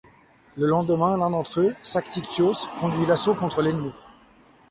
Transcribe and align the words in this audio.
Le 0.57 0.65
lendemain, 0.65 1.15
l'un 1.15 1.29
d'entre 1.29 1.59
eux, 1.59 1.75
Saktikios, 1.83 2.69
conduit 2.79 3.05
l'assaut 3.05 3.35
contre 3.35 3.61
l'ennemi. 3.61 3.93